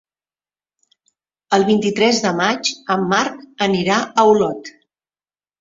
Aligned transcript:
El 1.57 1.65
vint-i-tres 1.67 2.21
de 2.25 2.31
maig 2.39 2.71
en 2.97 3.05
Marc 3.15 3.47
anirà 3.69 4.01
a 4.25 4.29
Olot. 4.35 4.77